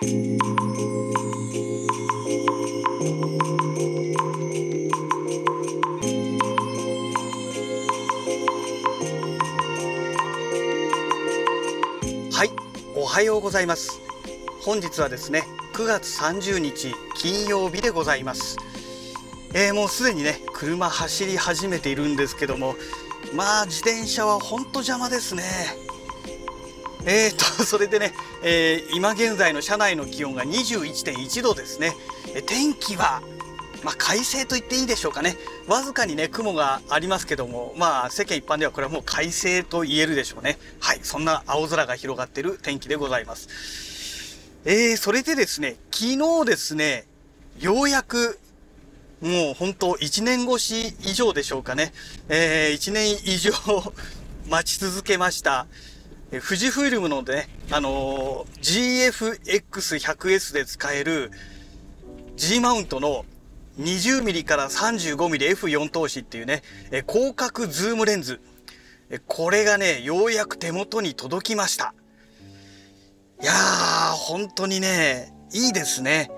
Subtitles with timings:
[0.00, 0.04] は
[12.44, 12.50] い
[12.94, 14.00] おはようございます。
[14.62, 15.42] 本日はですね
[15.72, 18.56] 9月30日金曜日でございます。
[19.52, 22.76] えー、もうすでにね車走り始めているんですけども
[23.34, 25.42] まあ自転車はほんと邪魔ですね。
[27.04, 31.92] えーとそれでね、えー、今現在の車内の気温が21.1度ですね
[32.34, 33.22] え天気は
[33.84, 35.36] まあ、快晴と言っていいでしょうかね。
[35.68, 40.58] わずかにね、雲がありますけども、まあ、世間一般ではこれはもう快晴と言えるでしょうね。
[40.80, 43.48] はい、そんな青空が広がっている天気でございます。
[44.64, 47.06] えー、それでですね、昨日ですね、
[47.60, 48.40] ようやく
[49.20, 51.92] もう本当1年越し以上でしょうかね。
[52.28, 53.52] えー、1年以上
[54.48, 55.66] 待ち続けました。
[56.30, 61.30] 富士フイルムのね、あのー、GFX100S で使える
[62.36, 63.24] G マウントの
[63.78, 68.40] 20mm から 35mm F4 投資っていうね、え広角ズームレンズ。
[69.26, 71.94] これがね、ようやく手元に届きました。
[73.40, 76.30] いやー、本当にね、いいですね。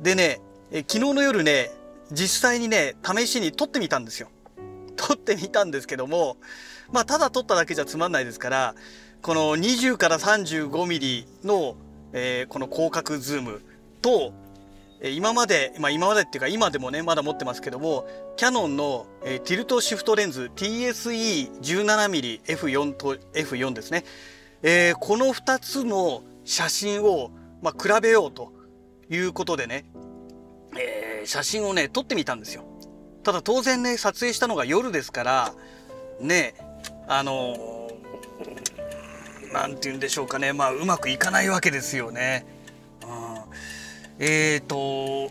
[0.00, 1.72] でね、え昨日の夜ね、
[2.12, 4.28] 実際にね、試しに撮ってみたんですよ。
[4.94, 6.36] 撮ってみたんですけども、
[6.92, 8.74] まあ、ただ撮っただけじゃつまんないですから、
[9.24, 11.76] この20から 35mm の、
[12.12, 13.62] えー、この広角ズーム
[14.02, 14.34] と、
[15.00, 24.04] え今まで、まあ、今までっていうか今でもね、まだ持ってますけども、キヤノンの、え、ティルトシフトレンズ TSE17mmF4 と F4 ですね。
[24.62, 27.30] えー、この2つの写真を、
[27.62, 28.52] まあ、比べようと
[29.08, 29.86] いうことでね、
[30.78, 32.66] えー、写真をね、撮ってみたんですよ。
[33.22, 35.54] ただ当然ね、撮影したのが夜ですから、
[36.20, 36.52] ね、
[37.08, 37.83] あのー、
[39.54, 42.44] なんて言うんでしょうかね、まあ、うまくいかないわけですよね。
[43.02, 45.30] うん、えっ、ー、と、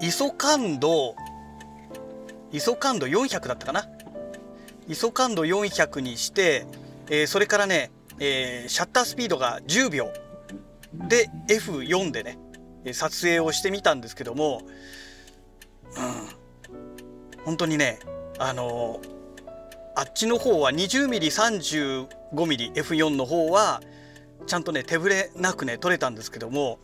[0.00, 1.14] ISO 感度、
[2.50, 3.86] ISO 感度400だったかな。
[4.88, 6.66] ISO 感度400にして、
[7.10, 10.10] えー、それからね、えー、シャッタースピードが10秒
[11.08, 12.38] で F4 でね、
[12.94, 14.62] 撮影をしてみたんですけども、
[15.96, 17.98] うん、本当にね
[18.38, 19.00] あの
[19.94, 23.82] あっちの方は 20mm 5mmF4 の方は
[24.46, 26.78] ちゃんとね手ぶれなくね撮れたんですけども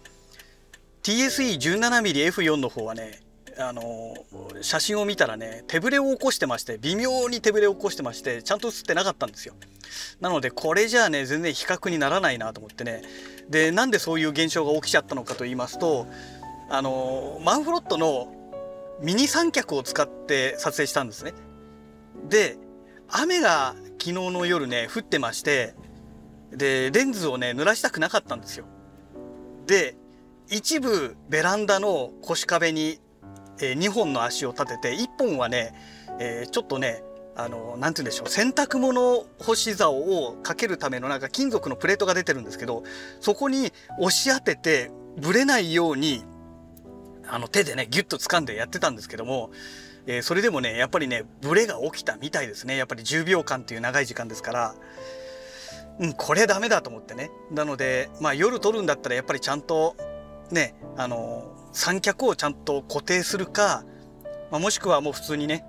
[1.02, 3.22] TSE17mmF4 の方はね
[3.60, 4.14] あの
[4.60, 9.54] 写真を見たらね手ぶれを起こしてまして微妙に手ぶれを起こしてましてちゃんと写ってなかったんですよ。
[10.20, 13.02] なのでこれじゃあね全然比較にならないなと思ってね。
[13.48, 16.06] でなんでそういう現象が起きちゃったのかと言いますと
[16.70, 18.32] あのマンフロットの
[19.02, 21.32] ミニ三脚を使って撮影したんですね。
[22.28, 22.58] で
[23.08, 25.74] 雨が昨日の夜ね降ってまして
[26.50, 28.66] でレンズをね濡らしたくなかったんですよ。
[29.66, 29.96] で
[30.48, 33.00] 一部ベランダの腰壁に、
[33.60, 35.74] えー、2本の足を立てて1本はね、
[36.18, 37.02] えー、ちょっとね
[37.38, 42.82] あの、なんて言うんでしょう、洗濯物干し竿をかけるためのなんか金属のプレートが出てるんですけど、
[43.20, 46.24] そこに押し当てて、ぶれないように、
[47.28, 49.50] あの手でね、ギュッと掴んでやってたんですけども、
[50.10, 52.78] えー、それでもね、やっぱりね、ブレが起きたみたいですね。
[52.78, 54.74] やっぱり10秒間っていう長い時間ですから、
[56.00, 57.30] うん、これダメだと思ってね。
[57.50, 59.96] なので、まあ夜撮るんだったらやっぱりちゃんと、
[60.50, 63.84] ね、あの、三脚をちゃんと固定するか、
[64.50, 65.66] まあ、もしくはもう普通にね、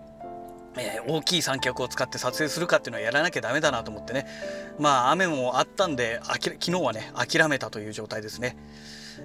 [1.07, 4.27] 大きい三脚を使って撮影するかっていうのはやらなきゃダメだなと思ってね
[4.77, 8.55] まあ雨もあったんで昨日はね諦めたという状態ですね、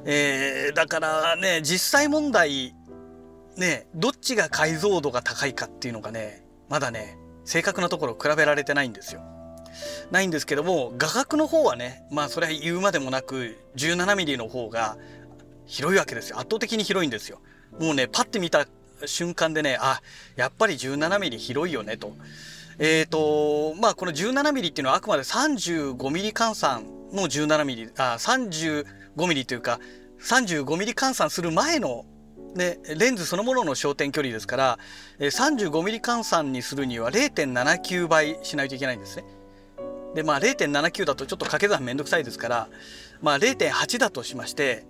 [0.04, 2.74] えー、だからね実際問題
[3.56, 9.22] ねどっちが解像度が高いかっていうのがねまだね正確なところ比べられてないんですよ。
[10.10, 14.97] ないんですけども画角の方はねまあそれは言うまでもなく 17mm の方が
[15.66, 16.38] 広いわけですよ。
[16.38, 17.41] 圧倒的に広いんですよ。
[17.81, 18.66] もうねパッて見た
[19.06, 20.00] 瞬間でね、あ、
[20.36, 22.15] やっぱり17ミリ広いよねと。
[22.78, 28.84] えっ、ー、と、まあこの17ミリっていうのはあくまで35ミリ換算の17ミリ、あ、35
[29.27, 29.80] ミリというか、
[30.21, 32.04] 35ミリ換算する前の
[32.54, 34.78] ね、レンズそのものの焦点距離ですから、
[35.18, 39.24] 35ミリ換算にするには0.79倍しないといけないんですね。
[40.15, 42.68] で、まあ0.79だとちょっと掛け算めんどくさいですから、
[43.21, 44.86] まあ0.8だとしまして、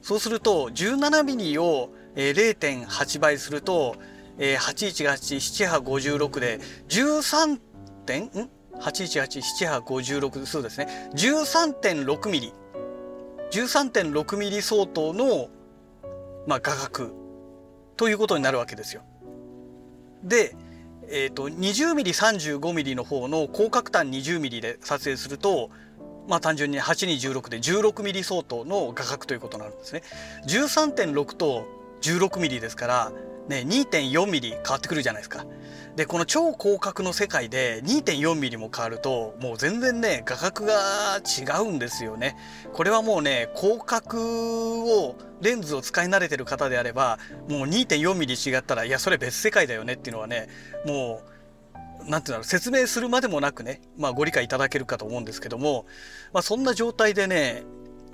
[0.00, 3.96] そうすると17ミリを0.8倍すると
[4.38, 7.58] 8187856で13
[8.06, 8.48] 点ん
[8.78, 11.10] ？81887856そうですね。
[11.14, 12.52] 13.6ミリ。
[13.50, 15.48] 13.6ミリ相当の、
[16.48, 17.10] まあ、画角
[17.98, 19.02] ということになるわけですよ。
[20.24, 20.56] で、
[21.10, 25.70] えーと、20mm35mm の方の広角端 20mm で撮影すると
[26.26, 30.02] まあ単純に8に16で 16mm 相当の画角ということになるんですね。
[30.46, 31.66] 13.6と
[32.00, 33.12] 16mm ですから
[33.48, 35.44] ね 2.4mm 変わってくるじゃないですか。
[35.96, 42.36] でこの超広角の世界で 2.4mm も変わるともう全然ね画角が違うんですよね。
[42.72, 47.18] これはもうね広角をレンズを使い慣れてる方であれば
[47.48, 50.48] もう 2.4mm 違ったらいやそれ別世界だよねっていうのはね
[50.86, 51.38] もう
[51.98, 55.86] 何て言うんだろう説明するまでもなくね、まあ、ご理解いただけるかと思うんですけども、
[56.32, 57.62] まあ、そんな状態でね、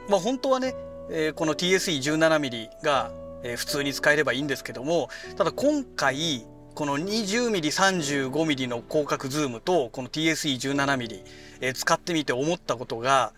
[0.08, 0.74] まあ、本当はね、
[1.10, 3.12] えー、この TSE17mm が、
[3.44, 6.44] えー、普通に使えればいいんですけどもただ今回
[6.74, 11.22] この 20mm35mm の広角ズームとこの TSE17mm、
[11.60, 13.32] えー、使ってみて思ったことが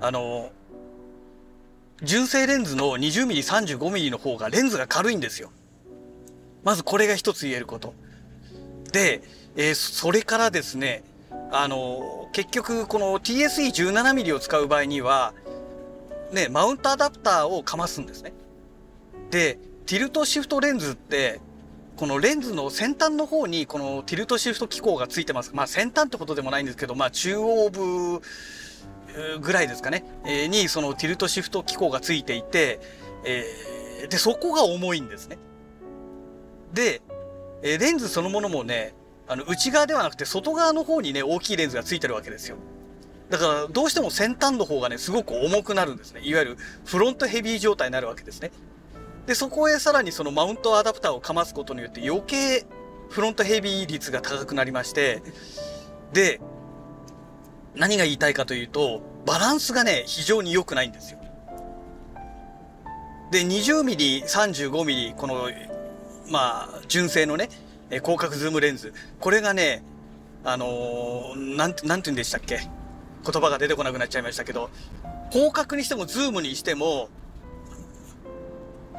[0.00, 0.50] あの
[2.02, 5.50] 純正レンズの 20mm35mm の方がレンズが軽いんですよ。
[6.62, 7.92] まずこれが一つ言えること。
[8.92, 9.22] で、
[9.56, 11.02] えー、それからですね
[11.50, 15.34] あの結局この TSE17mm を使う場合には
[16.32, 18.32] ねマウントアダプターをかますんですね。
[19.30, 21.40] でティルトシフトレンズって
[21.96, 25.50] このレンズの先端の方にこのティルトシフト機構がついてます。
[25.54, 28.20] まあ先端ってことでもないんですけど、まあ中央部
[29.40, 32.80] ぐらいですかね、えー、にそのティルトシフト機構がついていて、
[33.24, 35.38] えー、で、そこが重いんですね。
[36.72, 37.02] で、
[37.62, 38.94] えー、レンズそのものもね、
[39.26, 42.56] あの内側ではなくて外側の方にね、大きいレンズがついてるわけですよ。
[43.28, 46.20] だからどうしても先端の方がね、すごく重くなるんですね。
[46.22, 48.52] いわゆるフロントヘビー状態になるわけですね。
[49.28, 52.64] で、そこへさらにそのマウントアダプターをかますことによって余計
[53.10, 55.22] フロントヘビー率が高くなりまして、
[56.14, 56.40] で、
[57.74, 61.18] 何が言いたいかというと、バランスがね、非常に良くないんですよ。
[63.30, 65.50] で、20mm、35mm、この、
[66.30, 67.50] まあ、純正のね、
[67.90, 68.94] 広角ズームレンズ。
[69.20, 69.82] これがね、
[70.42, 72.60] あのー、なんて、なんて言うんでしたっけ？
[73.30, 74.70] 言葉が出てこなくなっちゃいましたけど、
[75.30, 77.10] 広角にしてもズームにしても、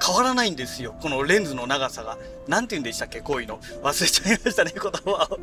[0.05, 0.95] 変わらないんですよ。
[1.01, 2.17] このレンズの長さが。
[2.47, 3.21] なんて言うんでしたっけ？
[3.21, 3.59] こういうの。
[3.83, 4.73] 忘れちゃいましたね。
[4.75, 5.39] 言葉を。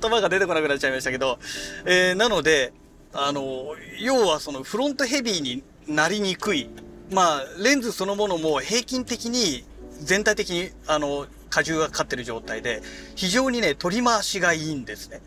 [0.00, 1.38] 言葉が出てこなくなっちゃいましたけど。
[1.84, 2.72] えー、なので、
[3.12, 6.68] あの、要はそのフロントヘビーになりにくい。
[7.10, 9.64] まあ、レンズそのものも平均的に
[10.00, 11.26] 全体的に、あの、
[11.56, 12.82] 荷重がかかってる状態で、
[13.14, 15.20] 非常にね、取り回しがいいんですね。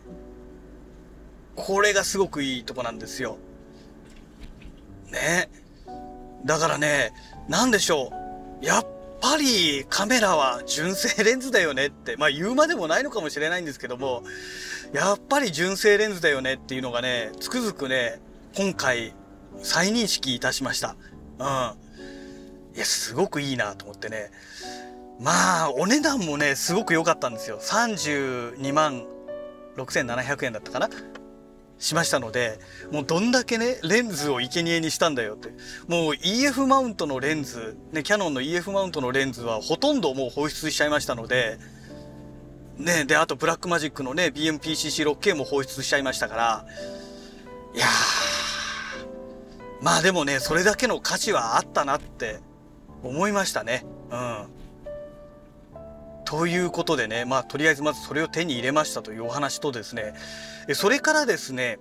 [1.56, 3.38] これがすごくいいとこなんですよ。
[5.12, 5.50] ね。
[6.46, 7.14] だからね、
[7.48, 8.27] なんでしょう。
[8.62, 8.88] やっ
[9.22, 14.24] ぱりカメラは純正レンズだよねって、まあ言うまでもないのかもしれないんですけども、
[14.94, 18.20] やっぱり純正レンズだよねっていうのがね、つくづくね、
[18.56, 19.14] 今回
[19.62, 20.96] 再認識いたしました。
[21.40, 22.76] うん。
[22.76, 24.32] いや、すごくいいなと思ってね。
[25.20, 27.60] まあ、お値段もね、すごく良かったんですよ。
[27.60, 29.06] 32万
[29.76, 30.90] 6700円だったかな
[31.80, 32.60] しましたので、
[32.92, 35.50] もうどんだけね、レンズを生贄にしたんだよって。
[35.88, 41.60] もう EF マウントのレンズ、ね、キャノンの EF マウントのレンズはほとんどもう放出しちゃいましたので、
[42.78, 46.66] ね、で、あとブラックマジックのね、BMPCC6K も放出しちゃいましたから、
[47.76, 47.86] いや、
[49.82, 52.40] まあでもね、それだけの価値はあったなって
[53.04, 53.86] 思いましたね。
[54.10, 54.48] うん。
[56.28, 60.14] ということでね、まあ、とりあえずまずそれを手に入れましたというお話とですね、
[60.74, 61.80] それからですね、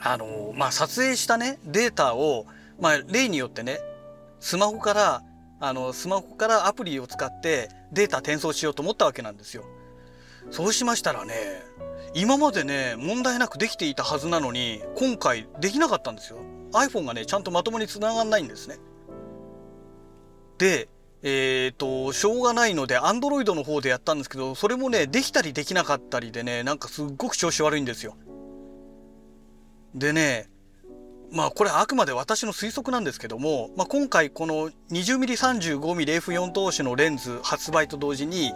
[0.00, 2.46] あの、まあ、撮影したね、データを、
[2.80, 3.78] まあ、例によってね、
[4.40, 5.22] スマホから、
[5.60, 9.64] あの、スマホからアプリを使ってデータ転送しようと思ったわけなんですよ。
[10.50, 11.34] そうしましたらね、
[12.14, 16.38] 今までね、問題なくできていたはずなのに、今回できなかったんですよ。
[16.72, 18.78] iPhone がね、ちゃんとまともに繋がんないんですね。
[20.56, 20.88] で、
[21.28, 28.14] えっ、ー、と、しょうがないので、Android の方でやったんですけど、それもね、できたりできなかったりでね、なんかすっごく調子悪いんですよ。
[29.92, 30.48] でね、
[31.32, 38.52] まあこれあくまで私の推測なんですけども、まあ、今回この 20mm35mmF4 投資のレンズ発売と同時に、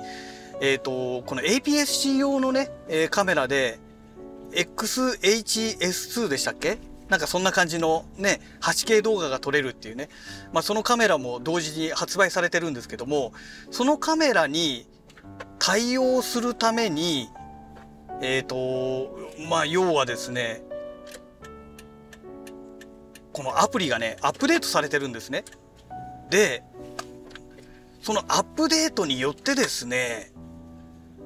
[0.60, 3.80] えっ、ー、と、この APS-C 用のね、え、カメラで
[4.52, 6.78] XHS2 でしたっけ？
[7.10, 10.08] なんかそんな感じのね、8K 動画が撮れるっていうね、
[10.52, 13.32] まあ、そのカメラも同時に発売されてるんですけども、
[13.72, 14.86] そのカメラに
[15.58, 17.28] 対応するために、
[18.22, 20.62] えっ、ー、と、まあ、要はですね、
[23.32, 25.44] このアプリがね、アップデートされてるんですね。
[26.30, 26.62] で、
[28.02, 30.30] そのアップデートによってですね、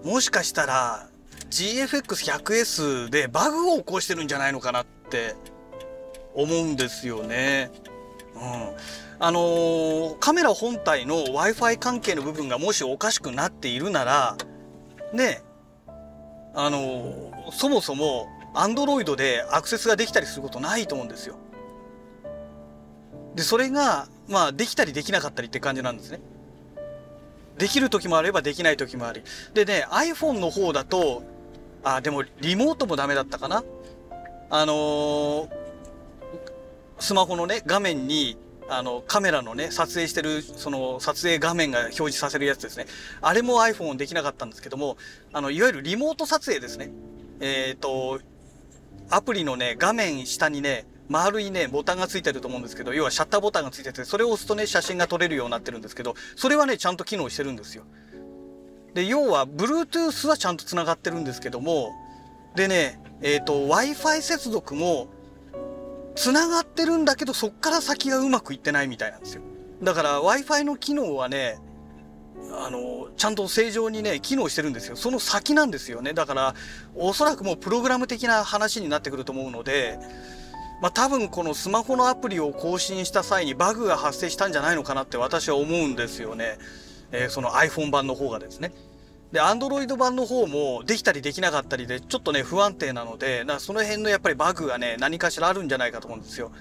[0.03, 1.09] もしかしたら
[1.51, 5.35] GFX100S でバグを起こしてるんじゃないのかなって
[6.35, 7.71] 思うんですよね。
[8.35, 8.41] うん、
[9.21, 14.37] あのー、カメラ本体の Wi-Fi 関係の部分がもしおかしくなっているなら、
[15.13, 15.43] ね、
[16.55, 21.37] あのー、そもそも Android でアクセスができたりすることないと思うんですよ。
[23.35, 26.21] で、それが、まあ、できたりできなかったりって感じなんですね。
[27.59, 29.23] できる時もあればできない時もあり。
[29.55, 31.23] でね、iPhone の方だと、
[31.83, 33.65] あ、でもリモートもダメだったかな。
[34.51, 35.64] あのー、
[37.05, 42.87] スマホのね、画面に、あの、カメラのね、撮影してる、その、撮影画面が表示させるやつですね。
[43.21, 44.97] あれも iPhone できなかったんですけども、
[45.35, 46.91] あの、いわゆるリモート撮影ですね。
[47.41, 48.21] えっ、ー、と、
[49.11, 57.85] アプリのね、画面下にね、丸いね、ボタンがついてると思うんですけど、要はシャッターボタンがついてて、それを押すとね、写真が撮れるようになってるんですけど、それはね、ちゃんと機能してるんですよ。
[58.95, 61.93] で、要は、Bluetooth はちゃんと繋がってるんですけども、
[62.57, 65.09] でね、えっ、ー、と、Wi-Fi 接続も、
[66.15, 69.43] 繋がってるんだけど、そっから先がうまくいってないみたいなんですよ。
[69.83, 71.59] だから、Wi-Fi の機能はね、
[72.53, 74.97] あの、ちゃんと正常にね、機能してるんですよ。
[74.97, 76.13] その先なんですよね。
[76.13, 76.55] だから、
[76.95, 79.99] おそらくもうプログラム的な話になってくると思うので、
[80.81, 86.59] まあ、多分このスマホのアプリを更新した際にバグが発生したんじゃないのかなって私は思うんですよね。
[87.11, 88.73] えー、その iPhone 版の方がですね。
[89.33, 96.53] で、Android 版の方もできたりできなかったりでちょっとね不安定なので、その辺のやっぱりバグがね何かしらあるんじゃないかと思うんですよ。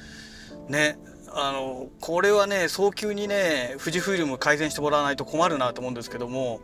[0.70, 0.98] ね。
[1.36, 6.62] あの、これはね、早急にね、富士フイルム改善してもらわないと困るなと思うんですけども、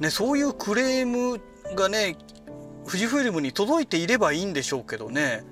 [0.00, 1.40] ね、そういうクレーム
[1.74, 2.16] がね、
[2.86, 5.44] 富士フイルムに届いていればいいんでしょうけどね、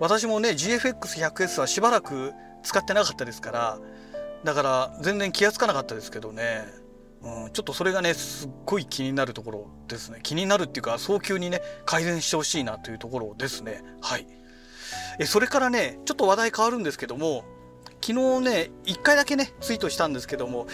[0.00, 2.32] 私もね GFX100S はしばらく
[2.62, 3.78] 使ってなかったですから
[4.44, 6.64] だから全然気が付かなかったですけどね、
[7.22, 10.20] うん、ちょっとそれがねすっごい気になるところですね。
[10.22, 13.82] 気になるっていうか早急にね改善してほしいなというところですね。
[14.00, 14.26] はい。
[15.18, 17.44] えそれからねちょっと話題変わるんですけども
[18.00, 20.66] 昨日ね1回だけねツイートしたんですけども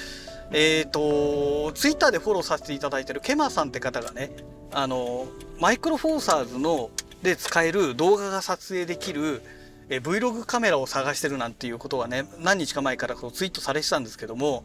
[0.51, 4.31] えっ、ー、とツイッターでフォローさせていただいてるケマさんって方がね
[4.73, 5.27] あの
[5.61, 6.91] マイクロフォーサーズの
[7.23, 9.43] で使える動画が撮影できる
[9.91, 14.65] え Vlog カメラを探してるなんていうことはね何日か前からこうツイートされてたんですけども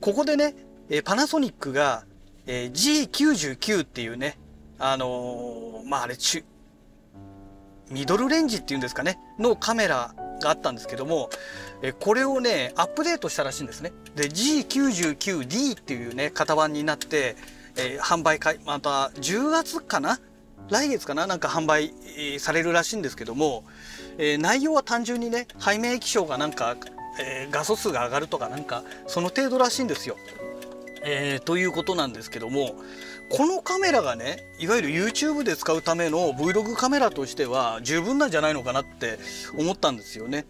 [0.00, 0.54] ここでね
[0.90, 2.04] えパナソニックが
[2.46, 4.38] え G99 っていうね
[4.78, 6.44] あのー、まああれち
[7.90, 11.30] ミドルレンジっていうんですかねのカメラがあったんですけども
[11.82, 13.92] えこれをねアップデートしたらしいんですね。
[14.14, 17.36] で G99D っていうね型番になって
[17.78, 20.18] えー、販売会また10月かな？
[20.70, 21.26] 来月かな？
[21.26, 21.92] なんか販売
[22.38, 23.64] されるらしいんですけども、
[24.18, 26.76] えー、内容は単純にね背面液晶がなんか、
[27.20, 30.16] え、画素数が上がるとかなんかその程度らしいんですよ。
[31.02, 32.74] えー、ということなんですけども
[33.28, 39.18] このカメラがねいわゆる YouTube で使うための Vlog カメラとしては十分なんじゃないのかなって
[39.58, 40.46] 思ったんですよね。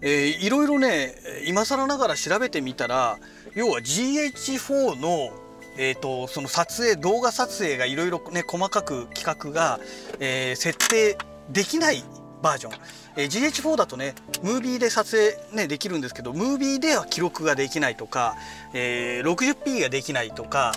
[0.00, 1.14] えー、いろいろね
[1.46, 3.18] 今更ながら調べてみたら
[3.54, 5.42] 要は GH4 の
[5.76, 9.80] えーと、その撮影動画撮影がいろいろね細かく企画が、
[10.20, 11.16] えー、設定
[11.50, 12.04] できない
[12.42, 12.72] バージョン、
[13.16, 18.36] え、GH4 だとねムービーで撮影、ね、できるんですけどムービーでは記録ができないとか、
[18.72, 20.72] えー、60p ができないとか、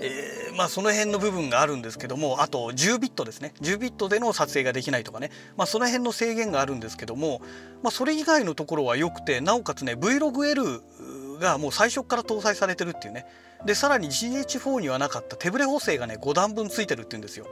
[0.00, 7.40] えー、まあその辺の部分があるんですけどもあと10ビットですね10ビットでの撮影ができないとかね、まあ、その辺の制限があるんですけども、
[7.82, 13.26] まあ、それ以外のところは良くてなおかつね VlogL がもう最初から搭載されてるっていうね
[13.64, 17.46] でさらに GH4 にはなかった手ブレ補正がね5段分ついてるっていうんですよ。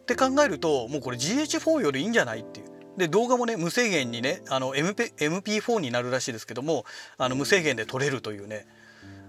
[0.00, 2.75] って考えるともうこれ GH4 よりいいんじゃないっていう。
[2.96, 6.84] で動画もね無制限にねあの MP MP4 になるらしいですけども
[7.18, 8.66] あの無制限で撮れるというね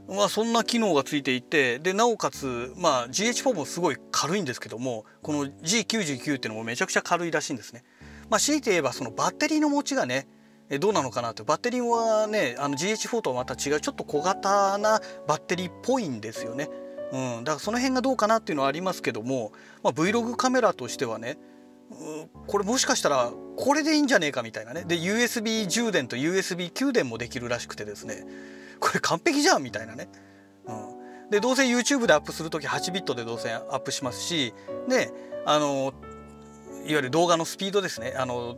[0.07, 7.83] まあそんな機能がついていてでなおかつまあ GH4 もすごい軽いんですけどもこの G99 っていうのもめちゃくちゃ軽いらしいんですね。
[8.29, 10.27] まあ強いて言えばそのバッテリーの持ちがね
[10.69, 16.69] えどうなのかなとバッテリーはねあの GH4 とはまた違うちょっと小型なバッテリーっぽいんですよね。
[17.11, 21.37] うん、だからその辺がどうかなっていうのはありますけども、まあ、Vlog カメラとしてはね
[22.47, 24.85] これもしかしたらこれでいいんじゃねえかみたいなね。
[24.85, 28.23] で USB 充電と USB 給電もできるらしくてですね。
[28.79, 30.07] これ完璧じゃんみたいなね。
[30.67, 34.53] うん、でどうせ YouTube でアップする時8ビットでどうせアップしますし。
[34.87, 35.11] で
[35.45, 35.93] あの
[36.85, 38.13] いわゆる動画のスピードですね。
[38.15, 38.57] あの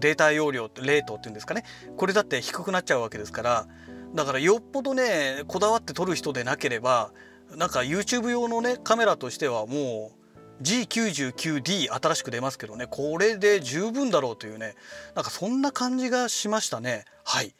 [0.00, 1.64] データ容量レートっていうんですかね。
[1.96, 3.66] これだって低くなっちゃうわけですから。
[4.14, 7.12] だからよっぽどねこだわって撮る人でなければ
[7.56, 10.23] なんか YouTube 用のねカメラとしてはもう
[10.62, 12.86] G99D 新しく出ますけどね。
[12.88, 14.74] これで十分だろうというね。
[15.14, 17.04] なんかそんな感じがしましたね。
[17.24, 17.54] はい。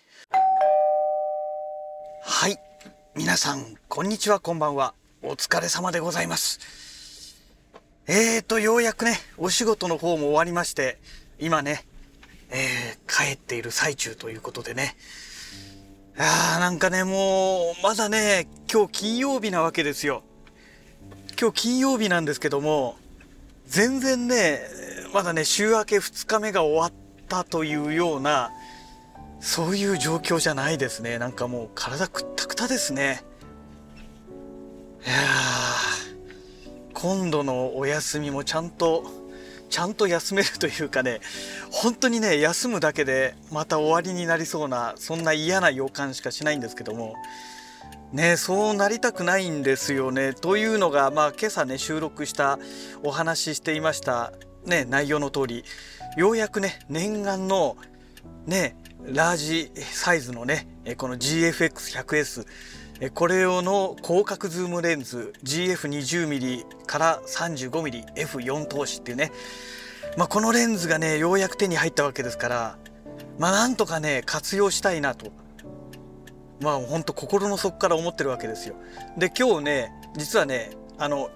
[2.23, 2.59] はい。
[3.15, 4.41] 皆さんこんにちは。
[4.41, 4.95] こんばんは。
[5.23, 6.61] お疲れ様でございます。
[8.07, 10.99] えーとようやくねお仕事の方も終わりまして
[11.39, 11.87] 今ね
[12.51, 14.97] えー、帰っている最中ということでね。
[16.17, 20.23] あーなんかね、もう、まだね、今日金曜日なわけですよ。
[21.41, 22.97] 今日金曜日なんですけども、
[23.67, 24.61] 全然ね、
[25.13, 26.93] まだね週明け2日目が終わっ
[27.29, 28.51] たというような
[29.41, 31.19] そういう状況じゃないですね。
[31.19, 33.23] なんかもう体くったくたですね。
[35.07, 35.15] いや
[36.95, 39.05] 今度のお休みもちゃんと
[39.69, 41.21] ちゃんと休めるというかね
[41.71, 47.15] 本当にね休むだけでまた終わりになりそうなそんな嫌な予感しかしないんですけども
[48.13, 50.35] ねそうなりたくないんですよね。
[50.35, 52.59] というのがまあ今朝ね収録した
[53.03, 54.33] お話ししていました。
[54.67, 55.65] ね内容の通り
[56.17, 57.77] ようやくね念願の
[58.47, 62.47] ねラージサイズのねこの GFX100S
[63.13, 69.33] これ用の広角ズームレンズ GF20mm から 35mmF4 投資っていうね、
[70.17, 72.79] まあ、このレンズがねようやく手に入ったわけですから
[73.39, 75.33] まあなんとかね活用したいなと。
[76.61, 78.75] まあほんと心の底から思ってるわけですよ。
[79.19, 81.31] で今日ね実はねあの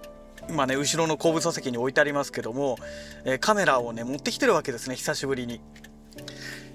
[0.48, 2.78] 今ね後ろの後部座席に置いてありますけども、
[3.24, 5.60] えー、カメラをね持ってきてるわけですね久しぶりに。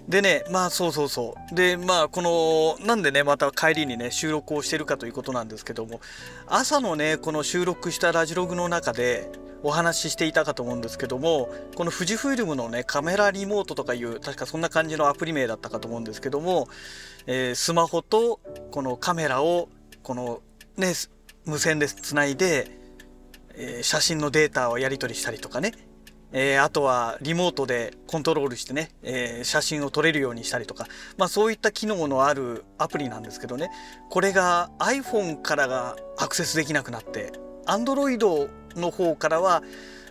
[0.08, 6.02] でねまあそうそうそうでまあこのなんでねまた帰りにね収録をしてるかということなんですけども
[6.46, 9.32] 朝のねこの収録したラジログの中で
[9.64, 16.68] お話ししていたかと思うんですけどもこの富士フイルムのねカメラリモートとかいう確かそんな感じのアプリ名だったかと思うんですけども、
[17.28, 18.40] えー、スマホと
[18.72, 19.70] このカメラを
[20.02, 20.42] この
[20.78, 20.94] ね
[21.46, 22.72] 無線でつないで、
[23.56, 25.72] えー、写真のデータをやり取りしたりとかね。
[26.36, 33.70] えー、あとはリモートでコントロールしてね、え、写真を撮れるようにしたりとか、まあ、そういった機能のあるアプリなんですけどね。
[34.10, 37.34] これが iPhone からがアクセスできなくなって
[37.68, 39.62] Android の方からは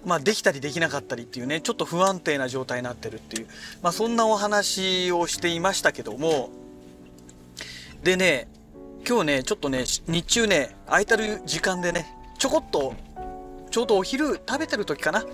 [0.05, 3.47] まあ、できたりできなかったりっていうねちょっと不安定な状態になってるっていう、
[3.83, 6.51] まあ、そんなお話をしていましたけども
[8.03, 8.49] でね
[9.09, 12.07] 今日ねちょっとね日中ね空いてる時間でね
[12.39, 12.95] ちょこっと
[13.71, 15.25] ちょうどお昼食べてる時かな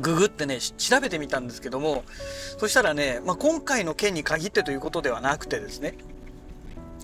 [0.00, 2.04] ググってね調べてみたんですけども
[2.58, 5.94] そしたらね、まあ、今回の件に限ってということではなくてですね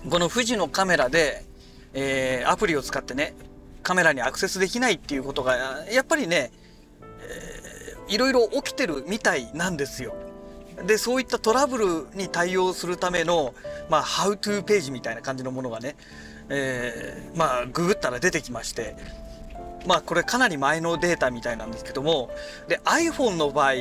[0.09, 1.43] この富士のカメラで、
[1.93, 3.33] えー、アプリを使ってね
[3.83, 6.51] カメラにアクセスできないっていうことがやっぱりね、
[7.21, 10.15] えー、いろいろ起きてるみたいなんですよ。
[10.85, 13.53] でそういったトラブルに対応するための、
[13.89, 15.95] まあ、How to ページみたいな感じのものがね、
[16.49, 18.95] えー、まあググったら出てきまして
[19.85, 22.29] まあこれかなり前のデータみたいなんですけども
[22.67, 23.73] で iPhone の場合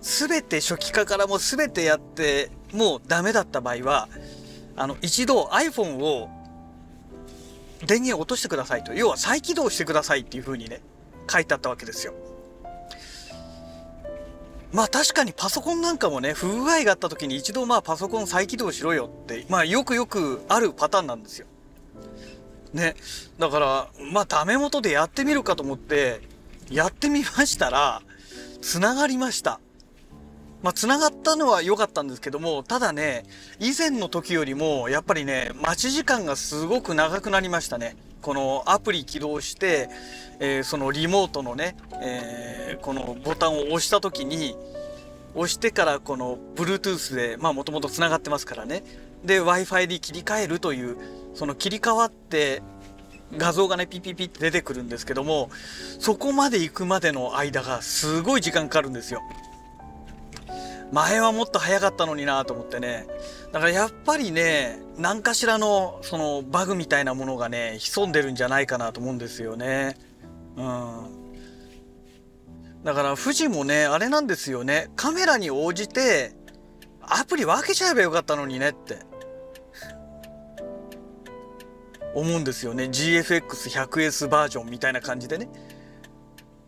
[0.00, 4.08] 全て初期化からも全てやってもうダメだった場合は
[4.76, 6.28] あの一度 iPhone を
[7.86, 10.80] 電源を落としてくださいと要は再起動してくださいっていう風にね
[11.30, 12.14] 書いてあったわけですよ。
[14.72, 21.46] まあ確かにパソコンなんかもね不具合があった時に一度まあパソコン再起動しろよってまあよくよくあるパターンなんですよ。
[22.72, 22.94] ね。
[23.38, 26.20] だからまあダメ元でやってみるかと思って
[26.70, 28.02] やってみましたら
[28.62, 29.60] 繋がりました。
[30.62, 33.24] まあ繋がったのは良かったんですけどもただね
[33.58, 37.96] 以前の時よりもやっぱりね待ち時間がすごく長くなりましたね。
[38.22, 39.90] このアプリ起動して、
[40.38, 44.56] えー、そのリモートのね、えー、このボタンを押した時に
[45.34, 48.84] 押してからこの Bluetooth でまあもともと繋がってますからね。
[49.24, 50.96] で Wi-Fi に切り替えるという
[51.34, 52.62] その切り替わって
[53.36, 55.50] 画像がねピピピって出てくるんですけども
[55.98, 59.20] そこまで行くまでの間がすごい時間かかるんですよ。
[60.92, 63.06] 前はもっと早かったのになと思ってね。
[63.52, 69.96] だからやっぱりね何かしらのそのバグみたいなものがね潜んでるんじゃないかなと思うんですよね。
[70.56, 71.22] うん。
[72.82, 74.90] だから富士もねあれなんですよね。
[74.96, 76.32] カメラに応じて
[77.02, 78.98] アプリ分けちゃえばよかったのにねって。
[82.14, 82.84] 思うんですよね。
[82.84, 85.48] GFX100S バージョンみたいな感じでね。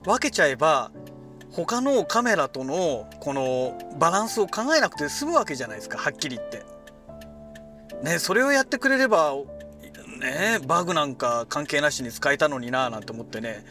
[0.04, 0.90] 分けちゃえば
[1.50, 5.98] 他のカメラとのこのバランスを考えなくて済むわけじゃないですか。
[5.98, 6.73] はっきり言って。
[8.04, 9.34] ねそれをやってくれれば
[10.20, 13.64] ねバグなんか関係なしに使えたのにななんて思ってね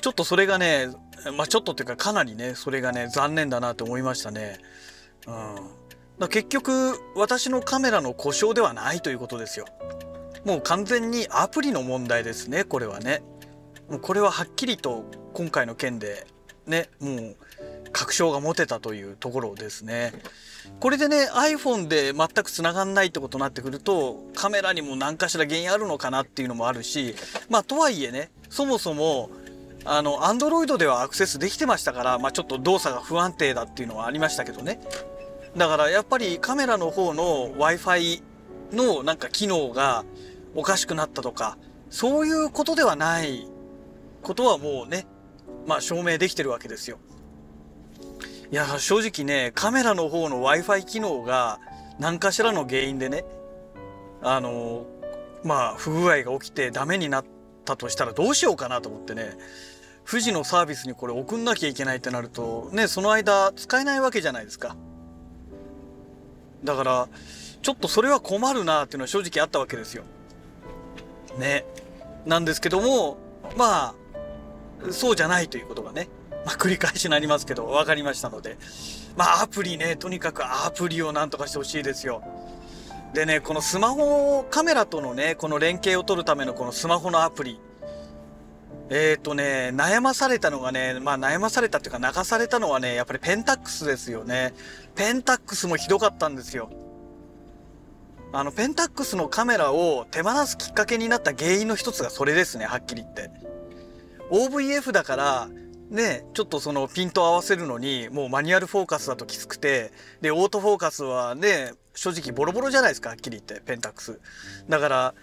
[0.00, 0.88] ちょっとそれがね
[1.36, 4.58] まあちょっとっていうかかなりねそれがね残念だなと思いましたね。
[5.26, 5.56] うん、
[6.18, 6.70] だ結局
[7.16, 9.66] 私のカメラの故障ではないということですよ。
[10.44, 13.22] もう完全にアプリの問題ですねこれはね。
[13.90, 16.26] もうこれははっきりと今回の件で
[16.66, 17.36] ねもう
[17.92, 20.12] 確証が持てたというところですね。
[20.80, 27.14] これでね iPhone で全く繋がんないってことになってくるとカメラにも何かしら原因あるのかなっていうのもあるし
[27.48, 29.30] まあとはいえねそもそも
[29.84, 34.80] あの Android ではアクセスできてましたから、まあ、ちょっと動作が不安定だっていうのはありましたけどね
[35.56, 38.22] だからやっぱりカメラの方の Wi-Fi
[38.72, 40.04] のなんか機能が
[40.54, 41.56] おかしくなったとか
[41.88, 43.46] そういうことではない
[44.22, 45.06] ことはもうね
[45.66, 46.98] まあ証明できてるわけですよ。
[48.50, 51.58] いや正直ねカメラの方の w i f i 機能が
[51.98, 53.24] 何かしらの原因でね
[54.22, 54.86] あの
[55.42, 57.24] まあ不具合が起きてダメになっ
[57.64, 59.36] たとしたらどうしようかなと思ってね
[60.08, 64.76] 富士のサービスにこれ送んなきゃいけないってなるとねその間使えないわけじゃないですか。
[66.64, 67.08] だから
[67.62, 70.04] ちょっとそれは困るなっていうのは正直あったわけですよ。
[71.38, 71.64] ね。
[72.24, 73.18] なんですけども
[73.56, 73.94] ま
[74.84, 76.08] あそうじゃないということがね
[76.46, 78.56] まあ、繰り返しになりますけど分かりましたので
[79.16, 82.22] まあアプリねとにかくアプリをなんとかしてほしいですよ
[83.12, 87.58] でねこのスマホカメラとのねこの連携を取るためのこのスマホのアプリ
[88.88, 94.54] えっ、ー、とね、悩まされたのがね、まあ悩まされたっていうか泣かされたのはね、やっぱりペンタックスですよね。
[94.94, 96.70] ペンタックスもひどかったんですよ。
[98.32, 103.30] あの、ペンタックスのカメラを手放すきっかけになった原因の一つがそれですね、はっきり言って。
[104.30, 105.48] OVF だから、
[105.90, 114.20] ね、ちょっとそのピント合わせるのに、もうマニュアルフォーカスだときつくて、で、オートフォーカスはね、正直ボロボロじゃないですか、はっきり言って、ペンタックス。
[114.68, 115.14] だから、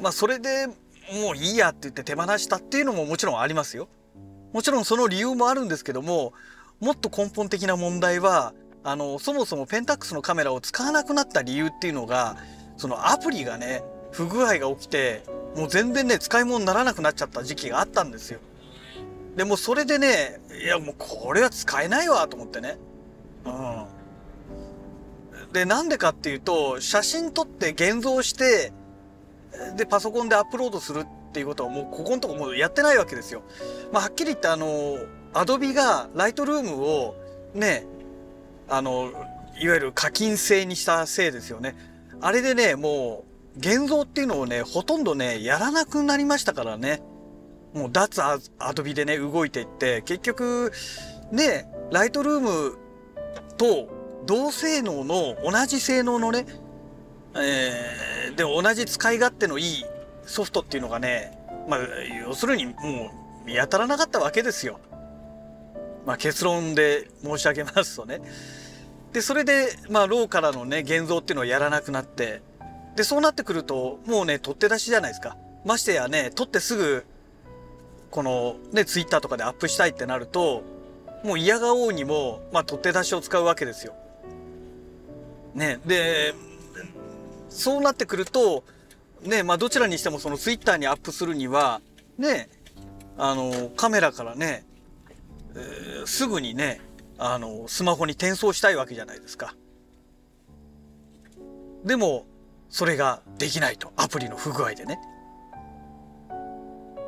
[0.00, 3.88] まあそれでもういいやって言って手放したっていうのももちろんありますよ。
[4.52, 6.32] もちろんその理由もあるんですけども、
[6.80, 12.36] もっと根本的な問題は、あの、そもそもペンタックスのカメラを使わなくなった理由っていうのが、
[12.76, 15.22] そのアプリがね、不具合が起きて、
[15.56, 18.40] もう全然ね、使い物にならなくなっちゃった時期があったんですよ。
[19.38, 22.76] でもそれでね、いやもうこれは使えないわと思ってね。
[23.44, 23.86] うん。
[25.52, 28.72] で、なんでかっていうと、写真撮って現像して、
[29.76, 33.42] で、パソコンでアップロードするっていうことはもうここのとこもうやってないわけですよ。
[33.92, 34.98] まあ、はっきり言ってあの、
[35.32, 37.14] アドビがライトルームを
[37.54, 37.86] ね、
[38.68, 39.12] あの、
[39.60, 41.76] いわゆる課金制にしたせいですよね。
[42.20, 43.24] あれでね、も
[43.54, 47.02] う、現像っていうのをね、ほとんどね、やらなくなりましたからね。
[47.78, 48.38] もう脱ア
[48.74, 50.72] ドビでね、動いていって、結局、
[51.30, 52.78] ね、ライトルーム
[53.56, 53.88] と
[54.26, 56.44] 同性能の、同じ性能のね、
[57.36, 59.84] えー、で同じ使い勝手のいい
[60.26, 61.38] ソフトっていうのがね、
[61.68, 61.80] まあ、
[62.26, 62.72] 要するにも
[63.44, 64.80] う見当たらなかったわけですよ。
[66.04, 68.20] まあ、結論で申し上げますとね。
[69.12, 72.42] で、それで、まあ、ローからのね、現像っていうのをやらなくなって、
[72.96, 75.36] で、そうなってくると、もうね、取って出しじゃないですか。
[75.64, 77.06] ましてやね、取ってすぐ、
[78.10, 80.62] このね、ツイッターとかでアップしたいってなると、
[81.24, 83.94] もう嫌がおうにも、まあ、取って出しを使うわけですよ。
[85.54, 86.34] ね、で、
[87.48, 88.64] そうなってくると、
[89.22, 91.80] ね、まあどちらにしてもそのツイッターにアップするには、
[92.18, 92.48] ね、
[93.16, 94.64] あの、カメラからね、
[95.54, 96.80] えー、すぐにね、
[97.18, 99.54] あの、スマホに転送したいわけじゃないですか。
[101.84, 102.26] でも、
[102.70, 103.92] それができないと。
[103.96, 105.00] アプリの不具合でね。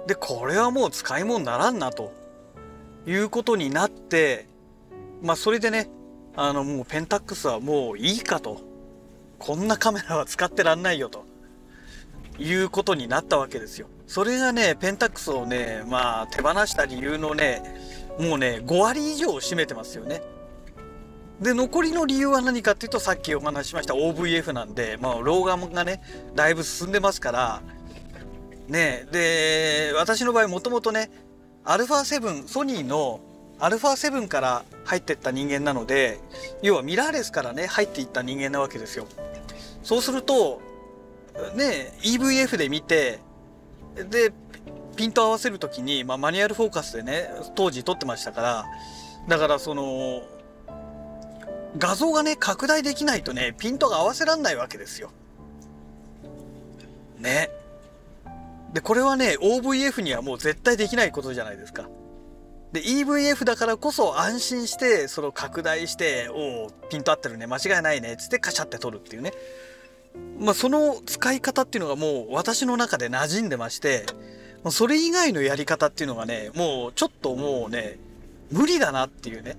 [0.07, 2.13] で、これはもう使い物にならんなと
[3.07, 4.47] いうことになって、
[5.23, 5.91] まあそれでね、
[6.37, 8.61] あのもうペンタックスはもういいかと。
[9.39, 11.25] こんなカメラは使ってらんないよと。
[12.39, 13.87] いうことになったわけですよ。
[14.07, 17.63] それがね、ペンタックスをね、まあ手放した理由のね、
[18.19, 20.23] もうね、5割以上を占めてますよね。
[21.41, 26.03] で、残りの理由は何かっていうと、さっきお話ししました OVF なんで、まあ、老眼がね、
[26.35, 27.63] だいぶ進んでますから、
[28.71, 31.11] ね、で、私の場合もともとね、
[31.65, 33.21] α7、ソニーの
[33.59, 36.21] α7 から入ってった人間なので、
[36.63, 39.07] 要はミラーレスからね、入っていった人間なわけですよ。
[39.83, 40.63] そうすると、
[41.57, 43.19] ね、EVF で見て、
[44.09, 44.33] で、
[44.95, 48.67] ピント合わせる時に、まあ、マニュアルフォーカスでね、当時撮ってましたから、
[49.27, 50.23] だからその、
[51.77, 55.11] 画像がね、拡大できないとね、ピントが合わせらんないわけですよ。
[57.19, 57.51] ね。
[58.73, 61.89] で、これはね、OVF にはもう絶対できないことじゃないですか。
[62.73, 69.33] で、EVF だからこそ安心して、その拡大して、おお、ピント合ってるね、間違いないね、つってカシャって撮るっていうね。
[70.39, 74.07] まあ、その使い方っていうのがもう私の中で馴染んでまして、
[74.71, 77.99] それ以外のやり方っていうのがね、もうちょっともうね、
[78.51, 79.57] 無理だなっていうね。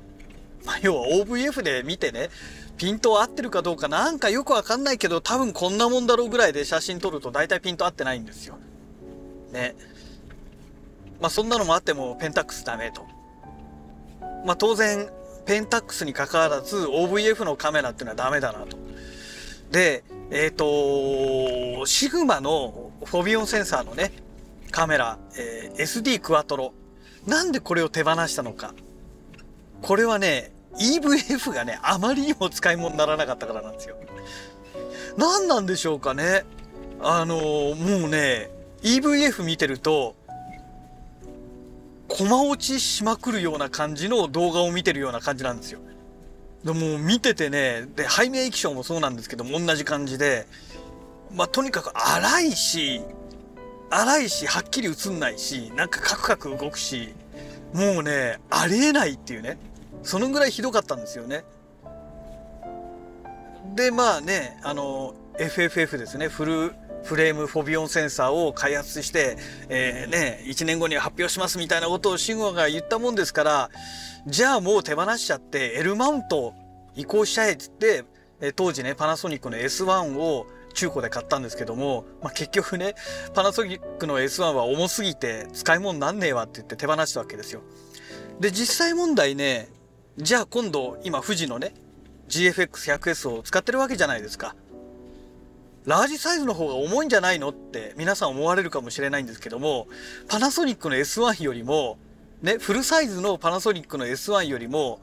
[0.63, 2.29] まあ、要は OVF で見てね、
[2.77, 8.57] ピント合ってるかどうかなんかよくわかんないけど多分こんなもんだろうぐらいで写真撮ると大体ピント合ってないんですよ。
[9.51, 9.75] ね。
[11.19, 13.05] まあそんなのもあってもペンタックスダメと。
[14.45, 15.09] まあ当然
[15.45, 18.77] ペンタックスに関わらず OVF のカメラっていうのはダメだなと。
[19.71, 24.11] で、えっ、ー、と、シグマのフォビオンセンサーのね、
[24.69, 26.73] カメラ、えー、SD クワトロ。
[27.27, 28.73] なんでこれを手放したのか。
[29.81, 33.95] これはね、EVF がね、あまりにも使い物にならなかったからなんですよ。
[35.17, 36.43] 何なんでしょうかね。
[37.01, 38.49] あのー、もうね、
[38.83, 40.15] EVF 見てると、
[42.07, 45.79] 駒落ちしまくるような感じの動画を見てるような感じなんですよ。
[46.63, 50.45] でも見ててねで背面液晶もそうなんですけども同じ感じで
[51.33, 53.01] まあとにかく荒いし
[53.89, 57.13] 荒いしはっきり映んないしなんかカクカク動くし
[57.73, 59.57] もうねありえないっていうね
[60.03, 61.43] そのぐらいひどかったんですよね。
[63.75, 69.37] でまあねあの FFF ですねフルフレームフォビオンセンサーを開発して、
[69.69, 73.69] えー、ね、1年後に発表しますみたいなことをシグマが言ったもんですから、
[74.27, 76.53] じゃあもう手放しちゃって L マウント
[76.95, 78.03] 移行しちゃえっつって、
[78.55, 82.95] 当時ね、パナソニックの S1 を中古で買ったんですけども、まあ、結局ね、
[83.33, 87.61] パナソニックの S1 は重すぎて使い物なんねえわって言って手放したわけですよ。
[88.39, 89.69] で、実際問題ね、
[90.17, 91.73] じゃあ今度今富士のね、
[92.29, 94.55] GFX100S を使ってるわけじゃないですか。
[95.85, 99.87] ラージサイズの方が重いんじゃないのって皆さん思われるかもしれないんですけども、
[100.27, 101.97] パナソニックの S1 よりも、
[102.41, 105.01] ね、フルサイズのパナソニックの S1 よりも、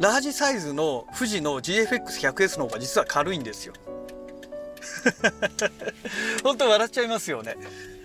[0.00, 3.74] ラージサイズの富士の GFX100S の方が実は軽いんですよ。
[6.42, 7.56] 本当笑っちゃいますよね。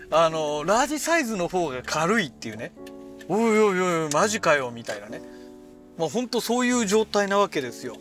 [0.10, 2.72] あの、ラージサイズの方が軽いっていうね。
[3.28, 5.22] おいおいおい、マジかよ、みたいなね。
[5.98, 7.98] まあ本当そういう状態なわけですよ。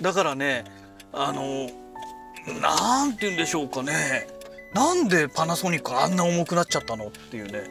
[0.00, 0.64] だからね、
[1.12, 1.68] あの、
[2.46, 4.26] なんて言うんでしょうかね。
[4.74, 7.64] なんでパナソニックあんな重くなっちゃったのっていうね。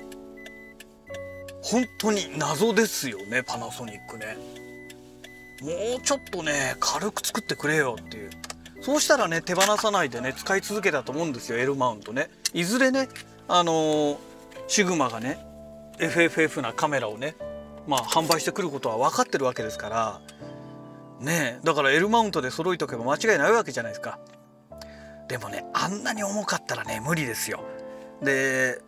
[1.62, 4.38] 本当に謎ですよねパナソニックね。
[5.62, 8.30] もうちょっとね軽く作ってくれよっていう。
[8.82, 12.30] そうしたらね手放さないでね使い続けたと思うんですよ L マウントね。
[12.54, 13.10] いずれね
[13.48, 14.18] あのー、
[14.68, 15.38] シグマがね
[16.00, 17.36] FFF なカメラをね
[17.88, 20.22] まあ販売してくることは分かってるわけですから。
[21.20, 24.20] ねだから L マウントで揃えとけば間違いないわけじゃないですか。
[25.32, 27.64] でもねあんなに重かったらね無理ですよ。
[28.22, 28.82] で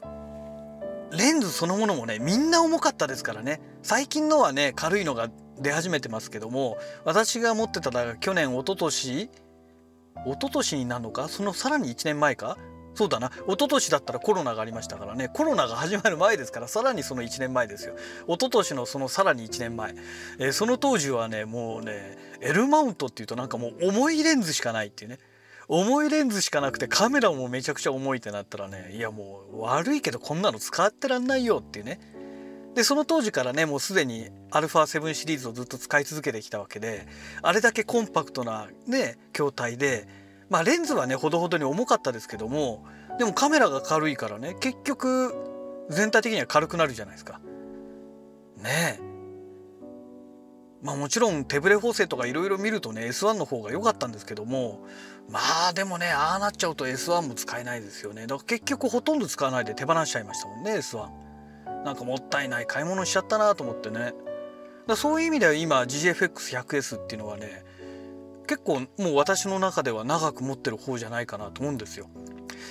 [1.17, 3.61] レンズそのものもねみんな重かったですからね。
[3.81, 9.29] 最近のはね軽いのが出始めてますけども私が持ってたのが去年一昨年一
[10.33, 12.57] 昨年になるのかそのさらに1年前か？
[12.93, 13.31] そうだな。
[13.47, 15.29] 一昨年だったらコロナがありましたからね。
[15.29, 17.95] コロナが始まる前ですからさらにその1年前ですよ。
[18.27, 19.95] 一昨年のそのさらに1年前、
[20.39, 25.19] えー、その当時はねもうね L マウントっていうとなんかもう重いレンズしかないっていうね。
[25.67, 31.99] 重いレンズしかなくてカメラもめちゃくちゃ重いってなったらねいやもう悪いけどこんなの使ってらんないよっていうね
[32.75, 37.07] でその当時からねもうすでに α7 シリーズをずっと使い続けてきたわけで
[37.41, 40.07] あれだけコンパクトなね筐体で
[40.49, 42.85] まあレンズはねほどほどに重かったですけども
[43.19, 45.33] でもカメラが軽いからね結局
[45.89, 47.39] 全体的には軽くなるじゃないですか。
[48.57, 49.13] ねえ
[50.81, 54.85] まあもちろん手ブレ補正とかいろいろ見るとね S1 の方が良かったんですけども
[55.29, 58.27] まあでもねああなっちゃうと S1 も使えないですよね。
[58.27, 61.09] だから結局ほとんど使わないで手放しちゃいましたもんね S1
[61.83, 64.13] なんかもったいない買い物しちゃったなと思ってね。
[64.85, 67.63] だそういう意味では今 GFX100S っていうのはね
[68.47, 72.09] 結構もう私の中では長く持ってる方じゃないかなと思うんですよ。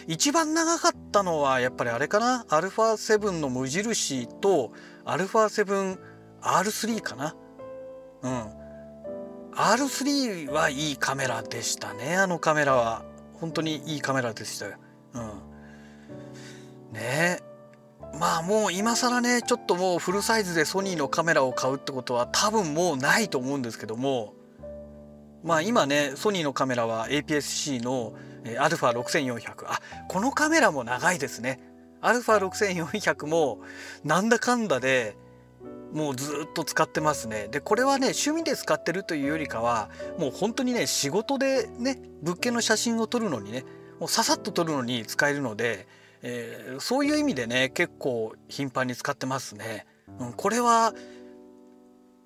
[0.07, 4.73] 一番長かったのはやっぱりあれかな？α7 の無印と
[5.07, 7.35] α7R3 かな？
[8.23, 8.62] うん。
[9.55, 12.17] R3 はいいカメラでしたね。
[12.17, 13.05] あのカメラは。
[13.35, 14.77] 本当にいいカメラでしたよ。
[15.15, 16.93] うん。
[16.93, 17.41] ね。
[18.19, 24.35] まあもう今更ねちょっともうフルサイズでソニーのカメラを買うってことは多分もうないと思うんですけども。
[25.43, 28.12] まあ今ねソニーのカメラは APS-C の
[28.45, 31.61] α6400 あこのカメラも長いですね。
[32.01, 33.61] α6400 も
[34.05, 35.17] なんだかんだで
[35.93, 37.49] もうずっと使ってますね。
[37.49, 43.65] でこれはね趣味で使ってるというよりかはもう本当にね仕事でね物件の写真を撮るのにね
[44.01, 45.87] もうささっと撮るのに使えるので、
[46.23, 49.87] えー、そういう意味でね結構頻繁に使ってますね、
[50.19, 50.95] うん、これは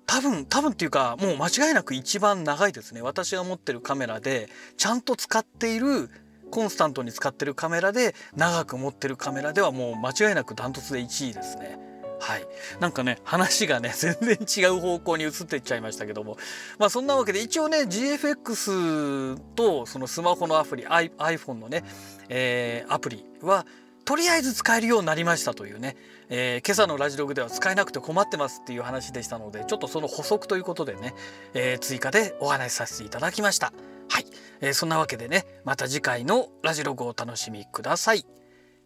[0.05, 3.01] 多分多分っていうかもう間違いなく一番長いですね。
[3.01, 6.09] 私が持ってるカメラでちゃんと使っている
[6.49, 11.86] コンスタントに使ってるカメラで長く持ってるカメラではもう間違いなくダントツで1位ですね。
[12.19, 12.47] はい、
[12.79, 16.37] なんかね話がね 全然違う方向に移っていっちゃいましたけども。
[16.77, 21.83] まあそんなわけで一応ね GFX とそのスマホのアプリ iPhone のね、
[22.29, 23.65] えー、アプリは
[24.07, 25.97] とりあえず使えるようになりましたというね、
[26.29, 31.13] えー、今朝のラジログでは使えなくて困ってますっていう話でしたのでちょっとその補足ということでね、
[31.53, 33.73] えー、追加でお話しさせていただきました。
[34.09, 34.25] はい、
[34.61, 38.25] えー、そんなわけでねまた次回のラジログをお楽しみください。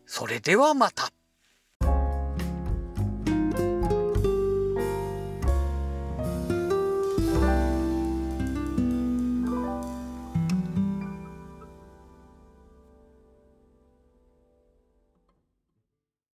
[0.07, 1.20] それではまた。